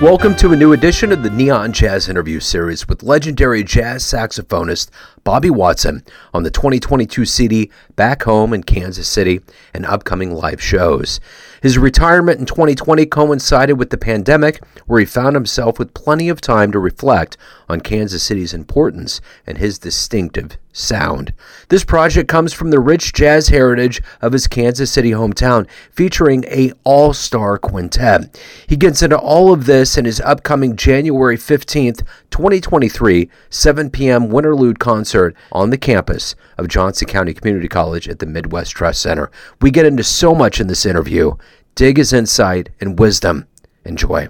[0.00, 4.90] Welcome to a new edition of the Neon Jazz Interview Series with legendary jazz saxophonist
[5.28, 9.42] Bobby Watson on the 2022 CD Back Home in Kansas City
[9.74, 11.20] and upcoming live shows.
[11.60, 16.40] His retirement in 2020 coincided with the pandemic, where he found himself with plenty of
[16.40, 17.36] time to reflect
[17.68, 21.34] on Kansas City's importance and his distinctive sound.
[21.68, 26.72] This project comes from the rich jazz heritage of his Kansas City hometown, featuring a
[26.84, 28.40] all-star quintet.
[28.68, 34.28] He gets into all of this in his upcoming January 15th, 2023, 7 p.m.
[34.28, 35.17] Winterlude concert
[35.52, 39.30] on the campus of Johnson County Community College at the Midwest Trust Center.
[39.60, 41.32] We get into so much in this interview.
[41.74, 43.46] Dig his insight and wisdom.
[43.84, 44.28] Enjoy.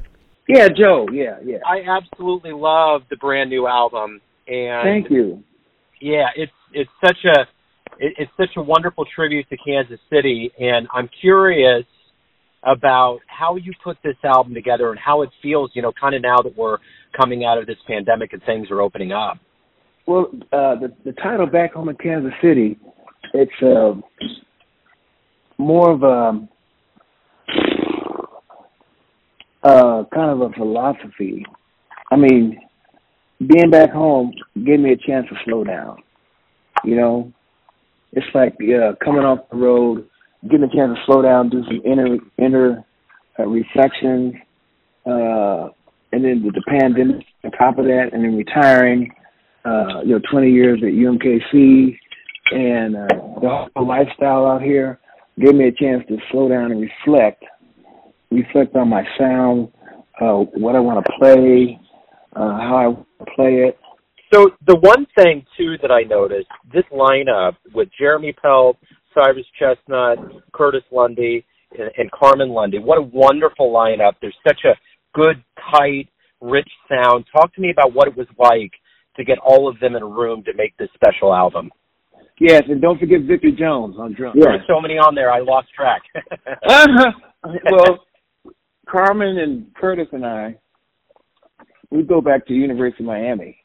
[0.48, 1.06] Yeah, Joe.
[1.12, 1.58] Yeah, yeah.
[1.66, 5.42] I absolutely love the brand new album, and thank you.
[6.00, 7.40] Yeah, it's it's such a
[7.98, 11.84] it, it's such a wonderful tribute to Kansas City, and I'm curious
[12.62, 16.22] about how you put this album together and how it feels, you know, kind of
[16.22, 16.78] now that we're
[17.16, 19.38] coming out of this pandemic and things are opening up.
[20.08, 22.78] Well, uh, the the title "Back Home in Kansas City,"
[23.34, 23.92] it's uh,
[25.58, 26.48] more of a
[29.62, 31.44] uh, kind of a philosophy.
[32.10, 32.58] I mean,
[33.38, 34.32] being back home
[34.64, 35.98] gave me a chance to slow down.
[36.84, 37.32] You know,
[38.12, 40.08] it's like uh, coming off the road,
[40.44, 42.82] getting a chance to slow down, do some inner inner
[43.38, 44.36] uh, reflections,
[45.04, 45.68] uh,
[46.12, 49.12] and then the, the pandemic on top of that, and then retiring.
[49.68, 51.98] Uh, you know, 20 years at UMKC,
[52.52, 53.06] and uh,
[53.40, 54.98] the whole lifestyle out here
[55.38, 57.44] gave me a chance to slow down and reflect,
[58.30, 59.68] reflect on my sound,
[60.20, 61.78] uh, what I want to play,
[62.34, 63.78] uh, how I play it.
[64.32, 68.78] So the one thing too that I noticed, this lineup with Jeremy Pelt,
[69.14, 70.18] Cyrus Chestnut,
[70.52, 71.44] Curtis Lundy,
[71.78, 74.12] and, and Carmen Lundy, what a wonderful lineup.
[74.22, 74.74] There's such a
[75.14, 75.42] good,
[75.72, 76.08] tight,
[76.40, 77.26] rich sound.
[77.32, 78.72] Talk to me about what it was like
[79.18, 81.70] to get all of them in a room to make this special album.
[82.40, 84.36] Yes, and don't forget Victor Jones on drums.
[84.38, 84.52] Yeah.
[84.52, 86.02] There's so many on there, I lost track.
[86.46, 87.12] uh-huh.
[87.70, 88.04] Well,
[88.88, 90.56] Carmen and Curtis and I,
[91.90, 93.58] we go back to University of Miami,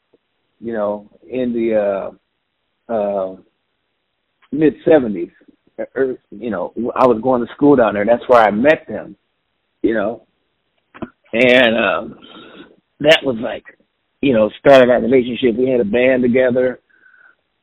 [0.60, 2.12] you know, in the
[2.88, 3.36] uh, uh,
[4.52, 5.32] mid '70s.
[5.96, 8.04] Er, you know, I was going to school down there.
[8.04, 9.16] That's where I met them,
[9.82, 10.24] you know,
[11.32, 12.18] and um,
[13.00, 13.64] that was like,
[14.24, 15.54] you know, started our relationship.
[15.56, 16.80] We had a band together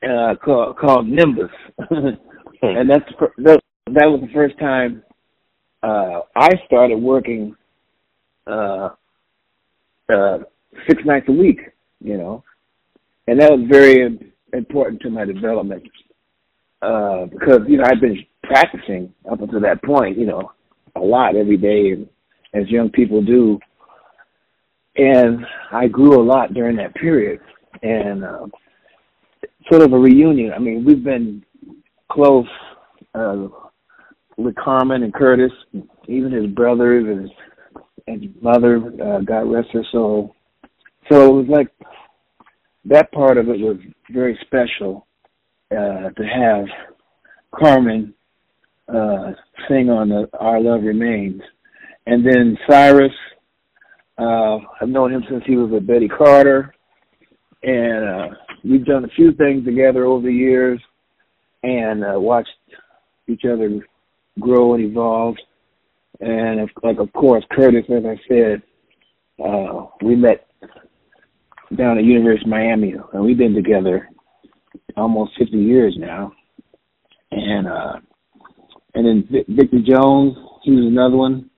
[0.03, 1.49] uh, called called Nimbus,
[1.89, 5.01] and that's that, that was the first time
[5.81, 7.55] uh, I started working
[8.45, 8.89] uh,
[10.13, 10.37] uh,
[10.87, 11.59] six nights a week,
[11.99, 12.43] you know,
[13.27, 14.19] and that was very
[14.53, 15.83] important to my development
[16.83, 20.51] uh, because you know I've been practicing up until that point, you know,
[20.95, 22.07] a lot every day, and
[22.53, 23.59] as young people do,
[24.95, 27.39] and I grew a lot during that period,
[27.81, 28.47] and uh,
[29.69, 30.53] sort of a reunion.
[30.53, 31.43] I mean, we've been
[32.11, 32.47] close
[33.15, 33.47] uh,
[34.37, 35.51] with Carmen and Curtis,
[36.07, 37.31] even his brothers and his,
[38.07, 40.35] and his mother, uh, God rest her soul.
[41.11, 41.67] So it was like
[42.85, 43.77] that part of it was
[44.11, 45.07] very special
[45.71, 46.65] uh, to have
[47.53, 48.13] Carmen
[48.87, 49.31] uh,
[49.67, 51.41] sing on the Our Love Remains.
[52.07, 53.11] And then Cyrus,
[54.17, 56.73] uh, I've known him since he was with Betty Carter.
[57.63, 60.81] And uh, we've done a few things together over the years
[61.63, 62.49] and uh, watched
[63.27, 63.79] each other
[64.39, 65.35] grow and evolve.
[66.19, 68.61] And like of course Curtis, as I said,
[69.43, 70.47] uh, we met
[71.75, 74.09] down at University of Miami, and we've been together
[74.97, 76.31] almost 50 years now.
[77.31, 77.93] And uh,
[78.93, 81.49] and then Victor Jones, he was another one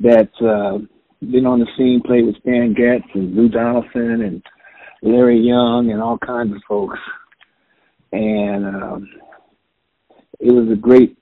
[0.00, 0.84] that uh,
[1.30, 4.42] been on the scene, played with Stan Getz and Lou Donaldson and
[5.02, 6.98] Larry Young and all kinds of folks.
[8.12, 9.10] And um,
[10.40, 11.18] it was a great.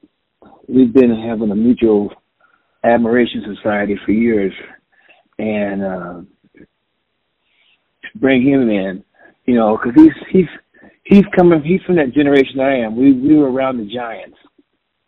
[0.68, 2.10] We've been having a mutual
[2.84, 4.52] admiration society for years,
[5.38, 6.20] and uh,
[8.16, 9.04] bring him in,
[9.46, 11.62] you know, because he's he's he's coming.
[11.62, 12.96] He's from that generation I am.
[12.96, 14.36] We we were around the giants,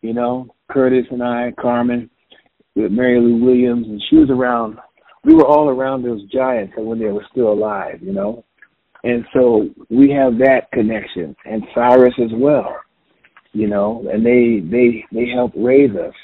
[0.02, 2.10] you know, Curtis and I, Carmen,
[2.74, 4.78] with Mary Lou Williams, and she was around.
[5.24, 8.44] We were all around those giants when they were still alive, you know.
[9.04, 12.76] And so we have that connection, and Cyrus as well,
[13.52, 16.14] you know, and they they they helped raise us,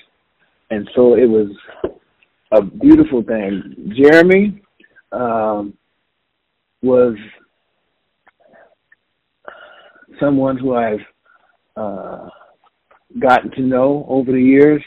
[0.70, 1.50] and so it was
[2.53, 3.94] a beautiful thing.
[3.96, 4.62] Jeremy
[5.12, 5.75] um,
[6.82, 7.17] was
[10.19, 11.00] someone who I've
[11.76, 12.29] uh,
[13.19, 14.82] gotten to know over the years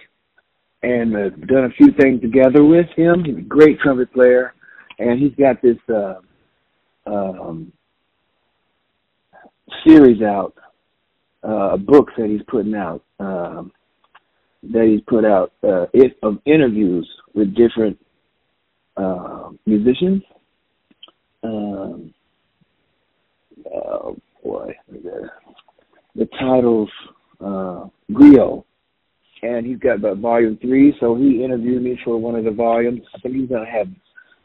[0.83, 3.24] and uh, done a few things together with him.
[3.24, 4.53] He's a great trumpet player,
[5.00, 6.15] and he's got this uh,
[7.06, 7.71] um,
[9.85, 10.53] series out,
[11.44, 13.71] uh, books that he's putting out, um,
[14.63, 17.97] that he's put out uh, it, of interviews with different
[18.97, 20.21] uh, musicians.
[21.44, 22.13] Um,
[23.74, 24.75] oh boy,
[26.15, 26.89] the, titles
[27.41, 28.63] uh, Griot,
[29.44, 30.95] and he's got the volume three.
[31.00, 33.01] So he interviewed me for one of the volumes.
[33.13, 33.88] I think he's gonna have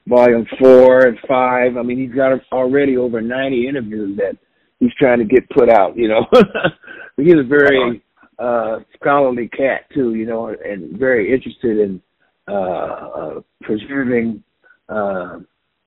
[0.07, 1.77] volume four and five.
[1.77, 4.37] I mean, he's got already over ninety interviews that
[4.81, 5.97] he's trying to get put out.
[5.97, 6.27] You know,
[7.17, 8.03] he's a very
[8.39, 10.15] uh, scholarly cat too.
[10.15, 12.03] You know, and very interested in
[12.49, 14.43] uh, uh, preserving
[14.89, 15.39] uh,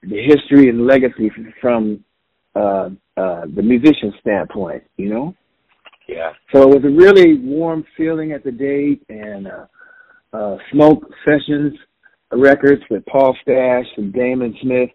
[0.03, 2.03] the history and legacy from
[2.55, 4.83] uh, uh, the musician standpoint.
[4.97, 5.35] You know.
[6.11, 6.33] Yeah.
[6.51, 9.65] So it was a really warm feeling at the date, and uh,
[10.33, 11.73] uh, Smoke Sessions
[12.33, 14.89] Records with Paul Stache and Damon Smith.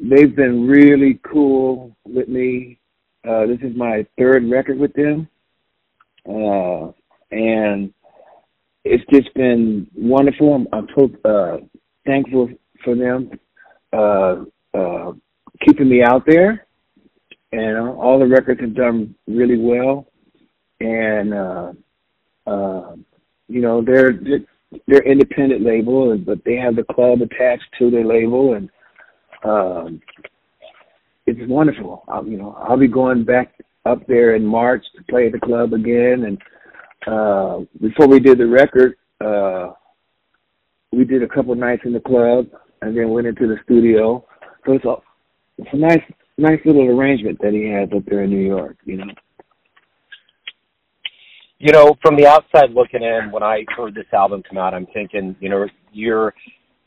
[0.00, 2.78] They've been really cool with me.
[3.28, 5.28] Uh, this is my third record with them,
[6.26, 6.92] uh,
[7.30, 7.92] and
[8.84, 10.54] it's just been wonderful.
[10.54, 11.58] I'm, I'm so uh,
[12.06, 12.48] thankful
[12.82, 13.30] for them
[13.92, 15.12] uh, uh,
[15.60, 16.66] keeping me out there,
[17.52, 20.06] and all the records have done really well
[20.80, 21.72] and uh,
[22.46, 22.96] uh,
[23.48, 24.12] you know they're
[24.86, 28.70] they're independent label, but they have the club attached to their label, and
[29.44, 30.02] um,
[31.26, 32.04] it's wonderful.
[32.08, 33.54] I'll, you know, I'll be going back
[33.84, 36.38] up there in March to play at the club again, and
[37.06, 39.72] uh, before we did the record, uh,
[40.92, 42.46] we did a couple nights in the club,
[42.82, 44.24] and then went into the studio.
[44.66, 44.96] So it's a
[45.58, 46.02] it's a nice
[46.36, 49.12] nice little arrangement that he has up there in New York, you know
[51.64, 54.86] you know, from the outside looking in, when I heard this album come out, I'm
[54.92, 55.64] thinking, you know,
[55.94, 56.34] you're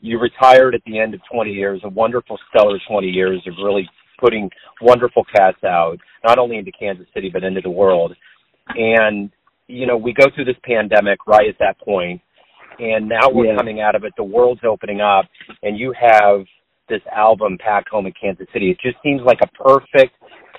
[0.00, 3.90] you retired at the end of 20 years, a wonderful, stellar 20 years of really
[4.20, 4.48] putting
[4.80, 8.14] wonderful cats out, not only into Kansas City but into the world.
[8.76, 9.30] And
[9.66, 12.20] you know, we go through this pandemic right at that point,
[12.78, 13.56] and now we're yeah.
[13.56, 14.12] coming out of it.
[14.16, 15.24] The world's opening up,
[15.64, 16.46] and you have
[16.88, 18.70] this album back home in Kansas City.
[18.70, 20.14] It just seems like a perfect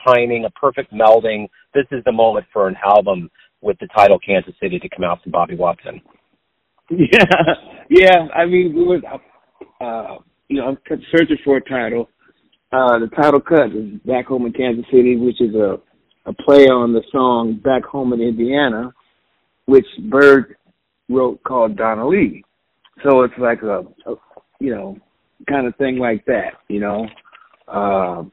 [0.06, 1.48] timing, a perfect melding.
[1.74, 3.30] This is the moment for an album
[3.62, 6.02] with the title Kansas City to come out from Bobby Watson.
[6.90, 7.54] Yeah,
[7.90, 8.28] yeah.
[8.34, 9.02] I mean, we were,
[9.80, 10.18] uh,
[10.48, 10.78] you know, I'm
[11.12, 12.10] searching for a title.
[12.72, 15.80] Uh, the title cut is "Back Home in Kansas City," which is a
[16.26, 18.92] a play on the song "Back Home in Indiana,"
[19.66, 20.56] which Bird
[21.10, 22.44] wrote called Donna Lee.
[23.04, 24.16] So it's like a, a
[24.60, 24.98] you know,
[25.48, 26.54] kind of thing like that.
[26.70, 27.08] You know,
[27.68, 28.24] uh,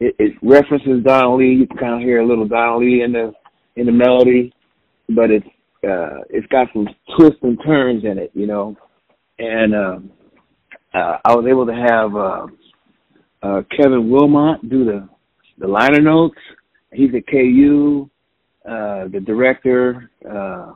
[0.00, 1.54] it, it references Donna Lee.
[1.60, 3.32] You can kind of hear a little Donna Lee in the
[3.76, 4.54] in the melody
[5.08, 5.46] but it's
[5.84, 8.76] uh it's got some twists and turns in it, you know.
[9.38, 10.10] And um
[10.94, 12.46] uh I was able to have uh
[13.42, 15.08] uh Kevin Willmott do the
[15.58, 16.38] the liner notes.
[16.92, 18.08] He's at KU,
[18.64, 20.72] uh the director, uh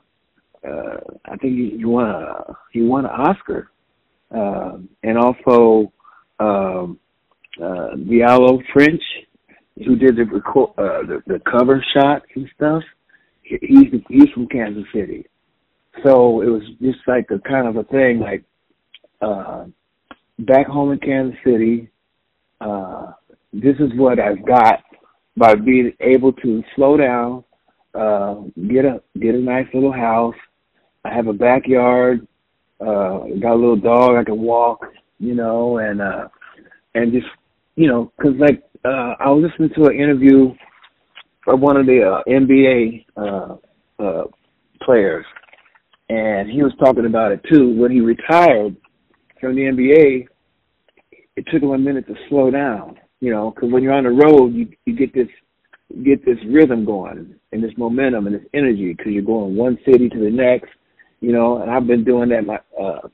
[0.66, 3.70] uh I think he, he won a he won an Oscar.
[4.32, 5.92] Uh, and also
[6.38, 6.98] um
[7.60, 9.02] uh Diallo French
[9.84, 12.82] who did the record uh the, the cover shots and stuff
[13.60, 15.26] he's he's from Kansas City,
[16.04, 18.44] so it was just like a kind of a thing like
[19.20, 19.64] uh,
[20.40, 21.90] back home in Kansas City.
[22.60, 23.12] Uh,
[23.52, 24.80] this is what I've got
[25.36, 27.44] by being able to slow down,
[27.94, 28.34] uh,
[28.68, 30.34] get a get a nice little house.
[31.04, 32.26] I have a backyard,
[32.80, 34.86] uh, got a little dog I can walk,
[35.18, 36.28] you know, and uh,
[36.94, 37.26] and just
[37.76, 40.52] you know, cause like uh, I was listening to an interview
[41.56, 43.56] one of the uh, NBA uh,
[44.02, 44.24] uh,
[44.82, 45.24] players,
[46.08, 47.74] and he was talking about it too.
[47.76, 48.76] When he retired
[49.40, 50.26] from the NBA,
[51.36, 52.98] it took him a minute to slow down.
[53.20, 55.28] You know, because when you're on the road, you you get this
[56.04, 60.08] get this rhythm going and this momentum and this energy because you're going one city
[60.08, 60.70] to the next.
[61.20, 63.08] You know, and I've been doing that my uh,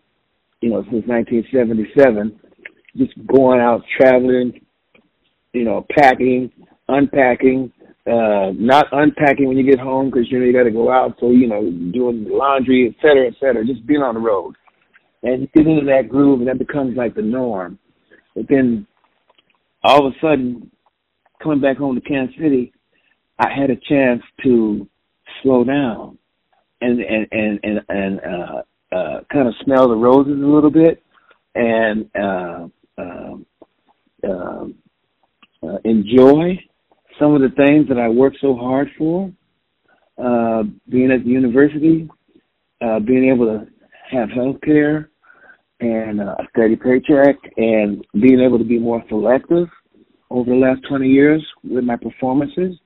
[0.61, 2.39] you know since 1977,
[2.97, 4.61] just going out traveling,
[5.53, 6.51] you know, packing,
[6.89, 7.73] unpacking,
[8.07, 11.17] uh, not unpacking when you get home because you know you got to go out.
[11.21, 13.65] So you know, doing laundry, et cetera, et cetera.
[13.65, 14.55] Just being on the road,
[15.23, 17.79] and you get into that groove, and that becomes like the norm.
[18.35, 18.87] But then,
[19.83, 20.71] all of a sudden,
[21.43, 22.73] coming back home to Kansas City,
[23.39, 24.89] I had a chance to
[25.43, 26.19] slow down
[26.81, 31.03] and and and and, and uh, uh, kind of smell the roses a little bit,
[31.55, 33.47] and uh, um,
[34.27, 34.65] uh,
[35.67, 36.59] uh, enjoy
[37.19, 39.33] some of the things that I worked so hard for,
[40.19, 42.09] uh, being at the university,
[42.81, 43.67] uh, being able to
[44.11, 45.11] have health care
[45.81, 49.69] and uh, a steady paycheck and being able to be more selective
[50.31, 52.77] over the last 20 years with my performances,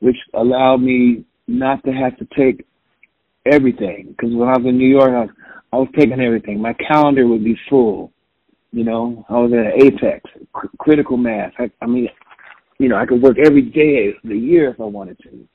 [0.00, 2.64] which allowed me not to have to take
[3.46, 4.08] everything.
[4.08, 5.30] Because when I was in New York, I was,
[5.72, 6.60] I was taking everything.
[6.60, 8.12] My calendar would be full.
[8.70, 11.52] You know, I was at an apex, cr- critical mass.
[11.58, 12.08] I, I mean,
[12.78, 15.46] you know, I could work every day of the year if I wanted to.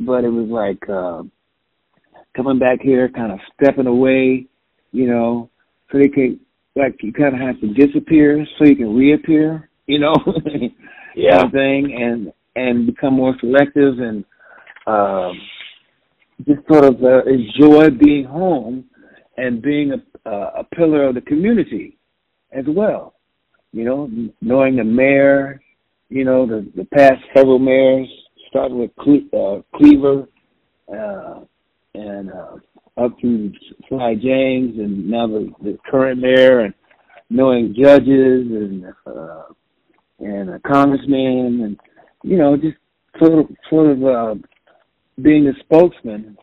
[0.00, 1.22] But it was like uh,
[2.36, 4.46] coming back here, kind of stepping away,
[4.92, 5.50] you know,
[5.90, 6.40] so they can
[6.76, 10.14] like you kind of have to disappear so you can reappear, you know,
[11.16, 14.24] yeah, kind of thing, and and become more selective and
[14.86, 15.38] um,
[16.46, 18.84] just sort of uh, enjoy being home
[19.36, 21.98] and being a, a pillar of the community
[22.52, 23.14] as well.
[23.72, 25.60] You know, knowing the mayor,
[26.10, 28.08] you know, the the past several mayors,
[28.48, 30.26] starting with Cle- uh, Cleaver,
[30.92, 31.40] uh,
[31.94, 32.56] and uh,
[33.02, 33.52] up through
[33.88, 36.74] Sly James, and now the, the current mayor, and
[37.30, 39.44] knowing judges and uh,
[40.18, 41.80] and a congressman, and
[42.24, 42.76] you know, just
[43.18, 44.34] sort of sort of uh,
[45.22, 46.36] being a spokesman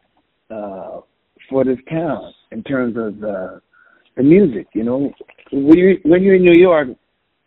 [0.50, 1.02] uh,
[1.50, 3.60] for this town in terms of uh,
[4.16, 4.68] the music.
[4.74, 5.12] You know,
[5.52, 6.88] when you're when you're in New York,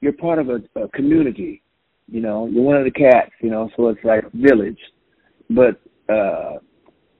[0.02, 1.62] you're part of a, a community.
[2.10, 3.30] You know, you're one of the cats.
[3.40, 4.78] You know, so it's like village.
[5.48, 5.80] But
[6.12, 6.58] uh,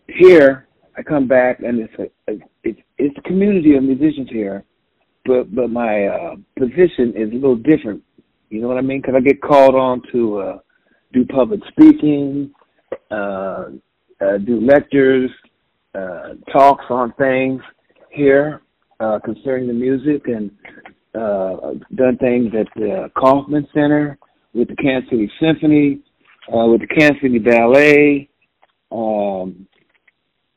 [0.09, 4.65] here, I come back and it's a, a it's it's a community of musicians here,
[5.25, 8.03] but but my uh, position is a little different.
[8.51, 9.01] You know what I mean?
[9.01, 10.59] Because I get called on to uh,
[11.13, 12.53] do public speaking,
[13.11, 13.67] uh,
[14.21, 15.31] uh, do lectures,
[15.95, 17.63] uh, talks on things
[18.11, 18.63] here
[18.99, 20.51] uh, concerning the music, and
[21.15, 24.19] uh, done things at the Kauffman Center
[24.53, 26.01] with the Kansas City Symphony,
[26.53, 28.29] uh, with the Kansas City Ballet.
[28.93, 29.67] Um,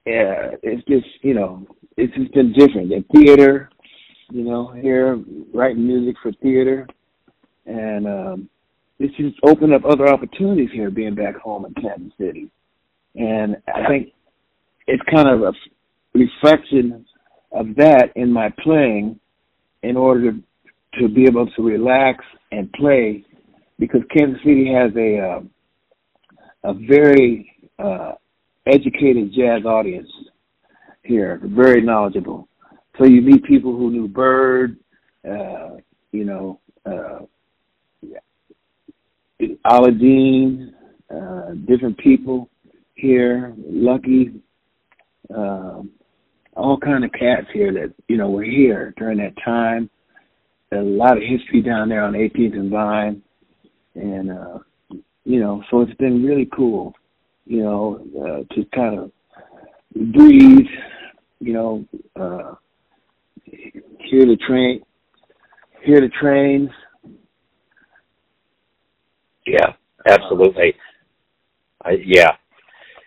[0.06, 1.66] yeah, it's just you know,
[1.98, 2.90] it's just been different.
[2.90, 3.70] The theater,
[4.32, 5.22] you know, here
[5.54, 6.88] writing music for theater,
[7.66, 8.50] and um,
[9.00, 12.50] it's just opened up other opportunities here, being back home in Kansas City,
[13.16, 14.10] and I think
[14.88, 15.52] it's kind of a
[16.14, 17.06] reflection
[17.52, 19.20] of that in my playing,
[19.84, 20.44] in order to
[21.00, 23.26] to be able to relax and play,
[23.80, 25.42] because Kansas City has a uh,
[26.66, 28.14] a very uh,
[28.66, 30.10] educated jazz audience
[31.04, 32.48] here, very knowledgeable.
[32.98, 34.78] So you meet people who knew Bird,
[35.30, 35.78] uh,
[36.12, 37.20] you know, uh,
[39.66, 40.74] Aladdin,
[41.14, 42.50] uh, different people
[42.96, 44.42] here, Lucky,
[45.36, 45.82] uh,
[46.56, 49.90] all kind of cats here that you know were here during that time.
[50.72, 53.23] A lot of history down there on 18th and Vine,
[53.96, 54.60] and uh,
[55.26, 56.94] you know, so it's been really cool
[57.46, 59.12] you know, uh, to kind of
[60.14, 60.66] breathe,
[61.40, 61.86] you know,
[62.16, 62.56] uh,
[63.46, 64.82] hear the train,
[65.84, 66.70] hear the trains.
[69.46, 69.74] Yeah,
[70.08, 70.74] absolutely.
[71.84, 72.32] I, yeah.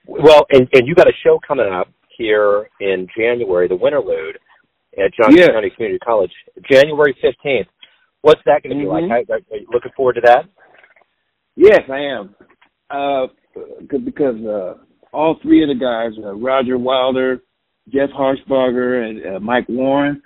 [0.06, 4.36] Well, and and you got a show coming up here in January, the Winterlude
[5.02, 5.48] at Johnson Yeah.
[5.48, 6.32] County Community College,
[6.70, 7.68] January fifteenth.
[8.20, 9.08] What's that going to be Mhm.
[9.08, 9.30] like?
[9.30, 10.46] Are, are you looking forward to that?
[11.56, 12.34] Yes, I am.
[12.90, 13.26] Uh,
[14.04, 14.74] because uh,
[15.12, 17.42] all three of the guys, uh, Roger Wilder,
[17.88, 20.22] Jeff Harshbarger, and uh, Mike Warren,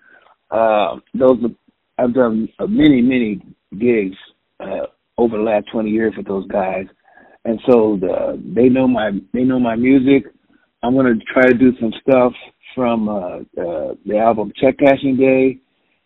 [0.51, 3.41] uh, those are, I've done uh, many, many
[3.79, 4.17] gigs
[4.59, 6.87] uh, over the last 20 years with those guys,
[7.45, 10.25] and so the, they know my they know my music.
[10.83, 12.33] I'm gonna try to do some stuff
[12.75, 15.59] from uh, uh, the album Check Cashing Day,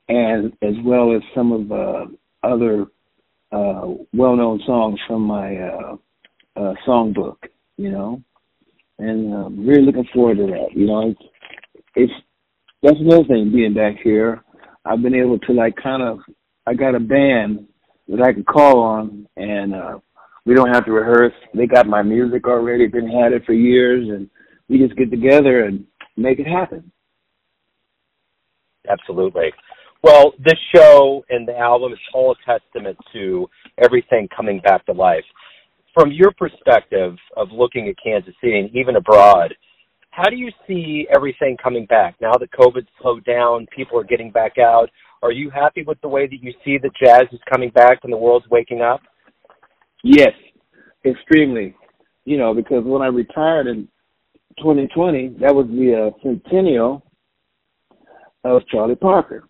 [0.08, 2.06] and as well as some of uh,
[2.42, 2.86] other
[3.54, 5.96] uh, well-known songs from my uh,
[6.56, 7.36] uh, songbook,
[7.76, 8.22] you know,
[8.98, 10.68] and um, really looking forward to that.
[10.74, 11.22] You know, it's,
[11.94, 12.12] it's
[12.82, 14.42] that's another thing being back here.
[14.84, 16.18] I've been able to like kind of
[16.66, 17.66] I got a band
[18.08, 19.98] that I can call on, and uh,
[20.44, 21.32] we don't have to rehearse.
[21.54, 24.28] They got my music already, been had it for years, and
[24.68, 26.90] we just get together and make it happen.
[28.88, 29.52] Absolutely.
[30.04, 33.48] Well, this show and the album is all a testament to
[33.82, 35.24] everything coming back to life.
[35.94, 39.54] From your perspective of looking at Kansas City and even abroad,
[40.10, 43.66] how do you see everything coming back now that COVID slowed down?
[43.74, 44.90] People are getting back out.
[45.22, 48.12] Are you happy with the way that you see that jazz is coming back and
[48.12, 49.00] the world's waking up?
[50.02, 50.32] Yes,
[51.06, 51.74] extremely.
[52.26, 53.88] You know, because when I retired in
[54.58, 57.06] 2020, that was the uh, centennial
[58.44, 59.44] of Charlie Parker,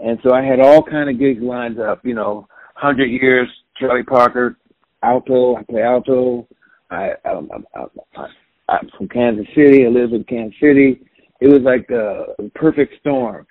[0.00, 2.04] and so I had all kind of gigs lined up.
[2.04, 3.48] You know, hundred years
[3.78, 4.56] Charlie Parker,
[5.02, 5.56] alto.
[5.56, 6.46] I play alto.
[6.90, 8.26] I, I'm, I'm, I'm,
[8.68, 9.86] I'm from Kansas City.
[9.86, 11.00] I live in Kansas City.
[11.40, 13.46] it was like a perfect storm.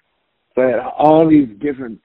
[0.56, 2.00] So I had all these different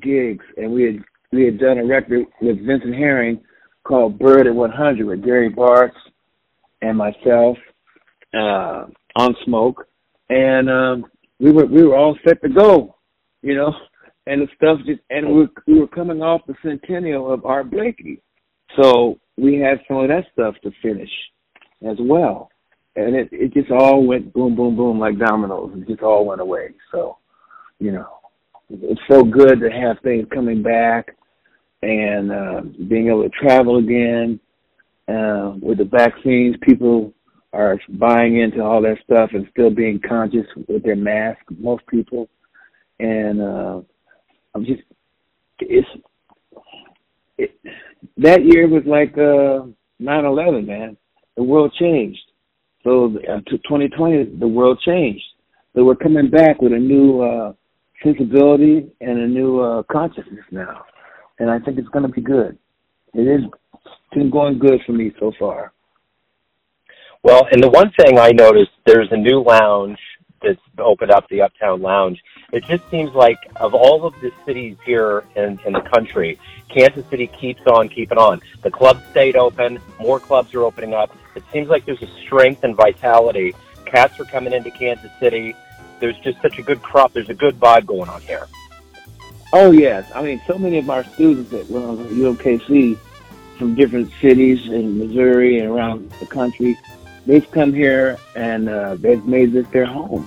[0.00, 3.40] gigs, and we had we had done a record with Vincent Herring
[3.84, 5.92] called Bird at 100 with Gary Bartz
[6.82, 7.56] and myself
[8.34, 9.86] uh, on Smoke,
[10.28, 11.04] and um,
[11.38, 12.96] we were we were all set to go,
[13.42, 13.72] you know,
[14.26, 17.70] and the stuff just and we were, we were coming off the centennial of Art
[17.70, 18.22] Blakey,
[18.80, 21.10] so we had some of that stuff to finish
[21.88, 22.50] as well,
[22.96, 25.72] and it it just all went boom boom boom like dominoes.
[25.76, 26.68] It just all went away.
[26.92, 27.18] So,
[27.78, 28.08] you know,
[28.70, 31.16] it's so good to have things coming back
[31.82, 34.38] and uh, being able to travel again.
[35.08, 37.12] Uh, with the vaccines, people
[37.52, 41.40] are buying into all that stuff and still being conscious with their mask.
[41.58, 42.28] Most people,
[43.00, 43.80] and uh,
[44.54, 44.82] I'm just
[45.60, 45.88] it's
[47.38, 47.54] it,
[48.16, 49.66] that year was like uh
[50.00, 50.96] 9/11, man.
[51.36, 52.20] The world changed.
[52.84, 55.22] So uh, to 2020, the world changed.
[55.74, 57.52] So we're coming back with a new uh,
[58.02, 60.84] sensibility and a new uh, consciousness now,
[61.38, 62.58] and I think it's going to be good.
[63.14, 63.42] It is
[64.12, 65.72] been going good for me so far.
[67.22, 69.98] Well, and the one thing I noticed, there's a new lounge
[70.42, 72.22] that's opened up, the Uptown Lounge.
[72.52, 77.04] It just seems like of all of the cities here in, in the country, Kansas
[77.10, 78.40] City keeps on keeping on.
[78.62, 81.14] The clubs stayed open, more clubs are opening up.
[81.34, 83.54] It seems like there's a strength and vitality.
[83.86, 85.54] Cats are coming into Kansas City.
[86.00, 87.12] There's just such a good crop.
[87.12, 88.46] There's a good vibe going on here.
[89.52, 92.96] Oh yes, I mean, so many of our students at well, UMKC
[93.58, 96.78] from different cities in Missouri and around the country
[97.26, 100.26] they've come here and uh, they've made this their home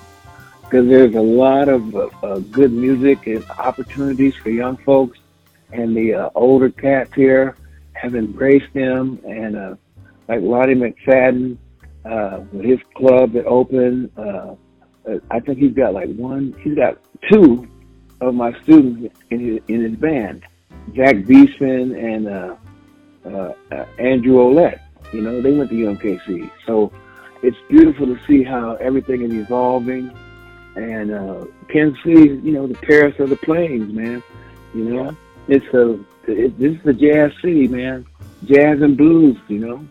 [0.63, 5.19] because there's a lot of uh, good music and opportunities for young folks,
[5.71, 7.55] and the uh, older cats here
[7.93, 9.19] have embraced them.
[9.23, 9.75] And uh,
[10.27, 11.57] like Lonnie McFadden,
[12.05, 14.55] uh, with his club that opened, uh,
[15.29, 16.98] I think he's got like one, he's got
[17.31, 17.68] two
[18.22, 20.44] of my students in his, in his band,
[20.94, 22.55] Jack Beeson and uh,
[23.25, 24.79] uh, uh, Andrew Ouellette.
[25.13, 26.49] You know, they went to UMKC.
[26.65, 26.91] So
[27.41, 30.11] it's beautiful to see how everything is evolving.
[30.75, 34.23] And uh, Kansas City, you know, the Paris of the Plains, man.
[34.73, 35.03] You know,
[35.47, 35.55] yeah.
[35.55, 38.05] it's a it, this is the jazz city, man.
[38.45, 39.87] Jazz and blues, you know.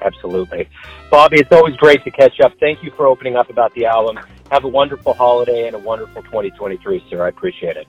[0.00, 0.68] Absolutely,
[1.10, 1.38] Bobby.
[1.38, 2.52] It's always great to catch up.
[2.58, 4.18] Thank you for opening up about the album.
[4.50, 7.24] Have a wonderful holiday and a wonderful 2023, sir.
[7.24, 7.86] I appreciate it.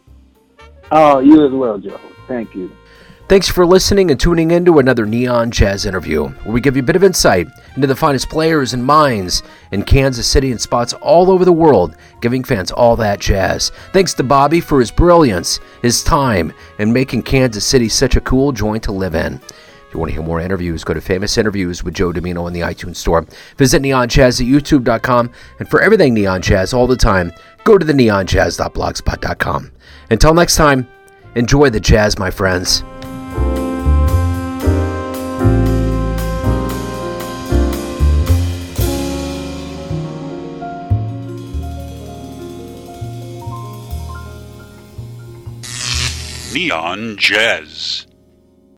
[0.92, 2.00] Oh, you as well, Joe.
[2.28, 2.72] Thank you.
[3.30, 6.84] Thanks for listening and tuning in to another Neon Jazz interview, where we give you
[6.84, 10.92] a bit of insight into the finest players and minds in Kansas City and spots
[10.94, 13.72] all over the world, giving fans all that jazz.
[13.94, 18.52] Thanks to Bobby for his brilliance, his time, and making Kansas City such a cool
[18.52, 19.36] joint to live in.
[19.36, 22.54] If you want to hear more interviews, go to Famous Interviews with Joe Dimino in
[22.54, 23.26] the iTunes Store.
[23.58, 27.32] Visit neonjazz at youtube.com, and for everything Neon Jazz all the time,
[27.64, 29.72] go to the neonjazz.blogspot.com.
[30.12, 30.88] Until next time,
[31.36, 32.84] enjoy the jazz, my friends.
[46.54, 48.06] Neon Jazz.